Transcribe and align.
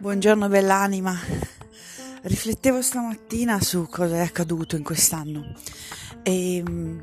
Buongiorno 0.00 0.46
bell'anima. 0.46 1.12
Riflettevo 2.22 2.80
stamattina 2.80 3.60
su 3.60 3.88
cosa 3.90 4.14
è 4.14 4.20
accaduto 4.20 4.76
in 4.76 4.84
quest'anno. 4.84 5.54
E 6.22 6.62
mm, 6.64 6.98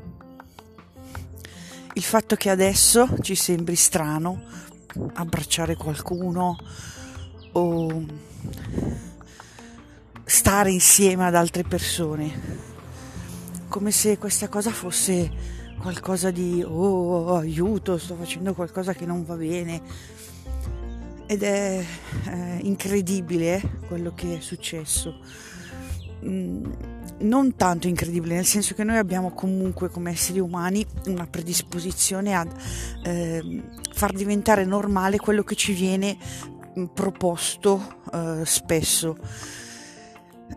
il 1.92 2.02
fatto 2.02 2.36
che 2.36 2.48
adesso 2.48 3.06
ci 3.20 3.34
sembri 3.34 3.76
strano 3.76 4.40
abbracciare 5.12 5.76
qualcuno 5.76 6.56
o 7.52 8.06
stare 10.24 10.70
insieme 10.70 11.26
ad 11.26 11.34
altre 11.34 11.64
persone, 11.64 12.32
come 13.68 13.90
se 13.90 14.16
questa 14.16 14.48
cosa 14.48 14.70
fosse 14.70 15.30
qualcosa 15.78 16.30
di 16.30 16.64
oh 16.66 17.36
aiuto, 17.36 17.98
sto 17.98 18.14
facendo 18.14 18.54
qualcosa 18.54 18.94
che 18.94 19.04
non 19.04 19.22
va 19.26 19.34
bene 19.34 19.82
ed 21.26 21.42
è 21.42 21.84
eh, 22.26 22.58
incredibile 22.62 23.56
eh, 23.56 23.68
quello 23.86 24.14
che 24.14 24.38
è 24.38 24.40
successo. 24.40 25.18
Mm, 26.24 26.64
non 27.18 27.56
tanto 27.56 27.88
incredibile, 27.88 28.34
nel 28.34 28.44
senso 28.44 28.74
che 28.74 28.84
noi 28.84 28.96
abbiamo 28.96 29.32
comunque 29.32 29.88
come 29.88 30.10
esseri 30.10 30.38
umani 30.38 30.86
una 31.06 31.26
predisposizione 31.26 32.34
a 32.34 32.46
eh, 33.04 33.62
far 33.92 34.12
diventare 34.12 34.64
normale 34.64 35.18
quello 35.18 35.42
che 35.42 35.54
ci 35.54 35.72
viene 35.72 36.16
mm, 36.78 36.84
proposto 36.86 38.00
eh, 38.12 38.42
spesso. 38.44 39.16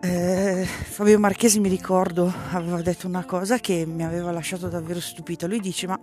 Eh, 0.02 0.64
Fabio 0.64 1.18
Marchesi 1.18 1.58
mi 1.58 1.68
ricordo 1.68 2.32
aveva 2.52 2.80
detto 2.80 3.08
una 3.08 3.24
cosa 3.24 3.58
che 3.58 3.84
mi 3.84 4.04
aveva 4.04 4.30
lasciato 4.30 4.68
davvero 4.68 5.00
stupita. 5.00 5.46
Lui 5.46 5.60
dice: 5.60 5.86
Ma 5.88 5.98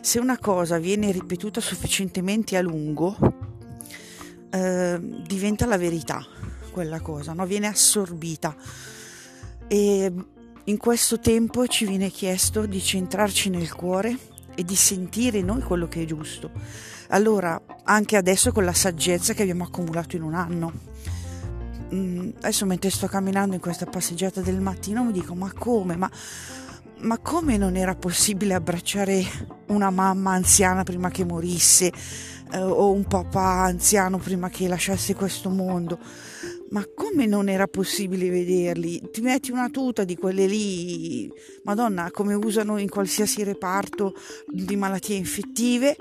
se 0.00 0.18
una 0.18 0.38
cosa 0.38 0.78
viene 0.78 1.10
ripetuta 1.10 1.60
sufficientemente 1.60 2.56
a 2.56 2.60
lungo, 2.60 3.16
eh, 4.54 5.00
diventa 5.00 5.66
la 5.66 5.76
verità 5.76 6.24
quella 6.70 7.00
cosa, 7.00 7.32
no? 7.32 7.44
viene 7.44 7.66
assorbita 7.66 8.54
e 9.66 10.12
in 10.64 10.76
questo 10.76 11.18
tempo 11.18 11.66
ci 11.66 11.86
viene 11.86 12.08
chiesto 12.08 12.66
di 12.66 12.80
centrarci 12.80 13.50
nel 13.50 13.72
cuore 13.72 14.16
e 14.54 14.62
di 14.62 14.76
sentire 14.76 15.42
noi 15.42 15.60
quello 15.62 15.88
che 15.88 16.02
è 16.02 16.04
giusto. 16.04 16.50
Allora, 17.08 17.60
anche 17.82 18.16
adesso 18.16 18.52
con 18.52 18.64
la 18.64 18.72
saggezza 18.72 19.34
che 19.34 19.42
abbiamo 19.42 19.64
accumulato 19.64 20.16
in 20.16 20.22
un 20.22 20.34
anno, 20.34 20.72
mm, 21.92 22.30
adesso 22.36 22.64
mentre 22.64 22.90
sto 22.90 23.08
camminando 23.08 23.54
in 23.54 23.60
questa 23.60 23.86
passeggiata 23.86 24.40
del 24.40 24.60
mattino 24.60 25.04
mi 25.04 25.12
dico 25.12 25.34
ma 25.34 25.52
come? 25.52 25.96
Ma, 25.96 26.10
ma 27.00 27.18
come 27.18 27.56
non 27.56 27.76
era 27.76 27.94
possibile 27.94 28.54
abbracciare 28.54 29.53
una 29.66 29.90
mamma 29.90 30.32
anziana 30.32 30.82
prima 30.82 31.10
che 31.10 31.24
morisse? 31.24 31.92
eh, 32.54 32.58
o 32.58 32.92
un 32.92 33.04
papà 33.04 33.64
anziano 33.64 34.18
prima 34.18 34.48
che 34.48 34.68
lasciasse 34.68 35.14
questo 35.14 35.48
mondo. 35.50 35.98
Ma 36.70 36.84
come 36.94 37.26
non 37.26 37.48
era 37.48 37.66
possibile 37.66 38.30
vederli? 38.30 39.10
Ti 39.10 39.20
metti 39.20 39.50
una 39.50 39.68
tuta 39.68 40.04
di 40.04 40.16
quelle 40.16 40.46
lì, 40.46 41.30
Madonna, 41.64 42.10
come 42.10 42.34
usano 42.34 42.78
in 42.78 42.88
qualsiasi 42.88 43.44
reparto 43.44 44.14
di 44.46 44.74
malattie 44.74 45.16
infettive 45.16 45.96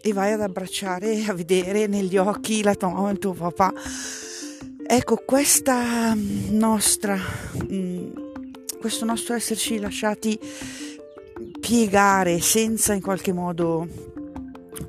e 0.00 0.12
vai 0.12 0.32
ad 0.32 0.40
abbracciare, 0.40 1.24
a 1.24 1.34
vedere 1.34 1.86
negli 1.86 2.16
occhi 2.16 2.62
la 2.62 2.74
tua 2.74 2.90
mamma 2.90 3.10
e 3.10 3.12
il 3.12 3.18
tuo 3.18 3.32
papà. 3.32 3.72
Ecco, 4.86 5.22
questa 5.26 6.14
nostra, 6.14 7.18
mm, 7.70 8.12
questo 8.80 9.04
nostro 9.04 9.34
esserci 9.34 9.78
lasciati 9.78 10.38
piegare 11.62 12.40
senza 12.40 12.92
in 12.92 13.00
qualche 13.00 13.32
modo 13.32 13.86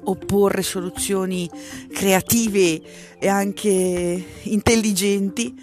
opporre 0.06 0.64
soluzioni 0.64 1.48
creative 1.94 2.82
e 3.20 3.28
anche 3.28 4.26
intelligenti, 4.42 5.54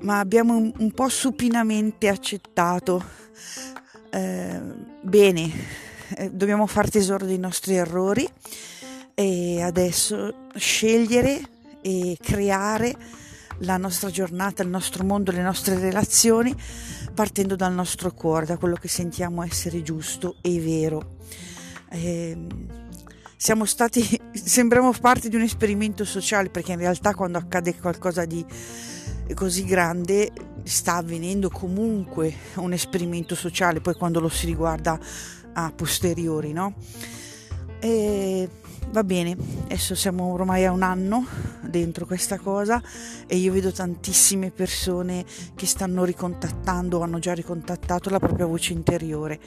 ma 0.00 0.18
abbiamo 0.18 0.54
un, 0.56 0.92
po' 0.92 1.08
supinamente 1.08 2.08
accettato. 2.08 3.02
Eh, 4.10 4.60
bene, 5.00 5.50
eh, 6.16 6.30
dobbiamo 6.30 6.66
far 6.66 6.90
tesoro 6.90 7.24
dei 7.24 7.38
nostri 7.38 7.76
errori 7.76 8.28
e 9.14 9.62
adesso 9.62 10.48
scegliere 10.54 11.40
e 11.80 12.18
creare 12.20 12.94
la 13.62 13.76
nostra 13.76 14.10
giornata, 14.10 14.62
il 14.62 14.68
nostro 14.68 15.04
mondo, 15.04 15.30
le 15.30 15.42
nostre 15.42 15.78
relazioni 15.78 16.54
partendo 17.14 17.56
dal 17.56 17.72
nostro 17.72 18.12
cuore, 18.12 18.46
da 18.46 18.56
quello 18.56 18.76
che 18.76 18.88
sentiamo 18.88 19.42
essere 19.42 19.82
giusto 19.82 20.36
e 20.40 20.60
vero. 20.60 21.16
Eh, 21.90 22.46
siamo 23.36 23.64
stati, 23.64 24.20
sembriamo 24.32 24.92
parte 24.92 25.28
di 25.28 25.36
un 25.36 25.42
esperimento 25.42 26.04
sociale 26.04 26.48
perché 26.48 26.72
in 26.72 26.78
realtà 26.78 27.14
quando 27.14 27.38
accade 27.38 27.76
qualcosa 27.76 28.24
di 28.24 28.44
così 29.34 29.64
grande 29.64 30.30
sta 30.64 30.96
avvenendo 30.96 31.48
comunque 31.48 32.34
un 32.56 32.72
esperimento 32.72 33.34
sociale, 33.34 33.80
poi 33.80 33.94
quando 33.94 34.20
lo 34.20 34.28
si 34.28 34.46
riguarda 34.46 34.98
a 35.54 35.72
posteriori, 35.74 36.52
no? 36.52 36.74
E 37.78 38.48
va 38.90 39.04
bene, 39.04 39.36
adesso 39.64 39.94
siamo 39.94 40.32
ormai 40.32 40.64
a 40.64 40.72
un 40.72 40.82
anno 40.82 41.26
dentro 41.62 42.06
questa 42.06 42.38
cosa 42.38 42.82
e 43.26 43.36
io 43.36 43.52
vedo 43.52 43.72
tantissime 43.72 44.50
persone 44.50 45.24
che 45.54 45.66
stanno 45.66 46.04
ricontattando 46.04 46.98
o 46.98 47.02
hanno 47.02 47.18
già 47.18 47.32
ricontattato 47.32 48.10
la 48.10 48.18
propria 48.18 48.46
voce 48.46 48.72
interiore 48.72 49.40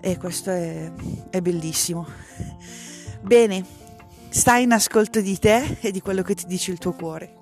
e 0.00 0.16
questo 0.16 0.50
è, 0.50 0.90
è 1.30 1.40
bellissimo. 1.40 2.06
Bene, 3.20 3.64
stai 4.28 4.62
in 4.62 4.72
ascolto 4.72 5.20
di 5.20 5.38
te 5.38 5.78
e 5.80 5.90
di 5.90 6.00
quello 6.00 6.22
che 6.22 6.34
ti 6.34 6.46
dice 6.46 6.70
il 6.70 6.78
tuo 6.78 6.92
cuore. 6.92 7.39